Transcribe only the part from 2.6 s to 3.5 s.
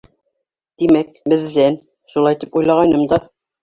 уйлағайным да.